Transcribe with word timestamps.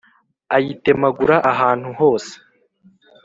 ayitemagura 0.55 1.35
ahantu 1.51 1.89
hose. 1.99 2.33